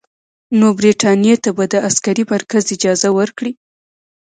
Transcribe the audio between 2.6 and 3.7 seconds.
اجازه ورکړي.